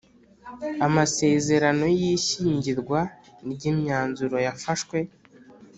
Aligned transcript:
Amasezerano 0.87 1.85
y’ishyingirwa 1.99 2.99
ry’imyanzuro 3.51 4.35
yafashwe 4.45 4.97